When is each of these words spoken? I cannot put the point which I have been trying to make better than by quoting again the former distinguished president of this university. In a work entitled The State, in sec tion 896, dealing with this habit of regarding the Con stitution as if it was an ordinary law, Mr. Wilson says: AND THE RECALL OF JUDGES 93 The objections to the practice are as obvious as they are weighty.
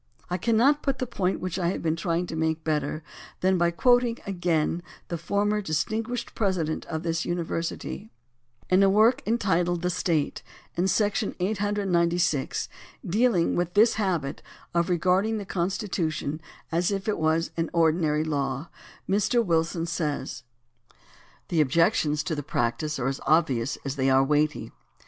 I 0.31 0.37
cannot 0.39 0.81
put 0.81 0.97
the 0.97 1.05
point 1.05 1.39
which 1.39 1.59
I 1.59 1.67
have 1.67 1.83
been 1.83 1.95
trying 1.95 2.25
to 2.25 2.35
make 2.35 2.63
better 2.63 3.03
than 3.41 3.55
by 3.59 3.69
quoting 3.69 4.17
again 4.25 4.81
the 5.09 5.17
former 5.19 5.61
distinguished 5.61 6.33
president 6.33 6.87
of 6.87 7.03
this 7.03 7.23
university. 7.23 8.09
In 8.67 8.81
a 8.81 8.89
work 8.89 9.21
entitled 9.27 9.83
The 9.83 9.91
State, 9.91 10.41
in 10.75 10.87
sec 10.87 11.13
tion 11.13 11.35
896, 11.39 12.67
dealing 13.05 13.55
with 13.55 13.75
this 13.75 13.93
habit 13.93 14.41
of 14.73 14.89
regarding 14.89 15.37
the 15.37 15.45
Con 15.45 15.69
stitution 15.69 16.39
as 16.71 16.89
if 16.89 17.07
it 17.07 17.19
was 17.19 17.51
an 17.55 17.69
ordinary 17.71 18.23
law, 18.23 18.69
Mr. 19.07 19.45
Wilson 19.45 19.85
says: 19.85 20.41
AND 20.89 20.97
THE 21.49 21.57
RECALL 21.57 21.57
OF 21.57 21.57
JUDGES 21.57 21.57
93 21.57 21.57
The 21.57 21.61
objections 22.15 22.23
to 22.23 22.33
the 22.35 22.49
practice 22.49 22.97
are 22.97 23.07
as 23.07 23.21
obvious 23.27 23.77
as 23.85 23.97
they 23.97 24.09
are 24.09 24.23
weighty. 24.23 24.71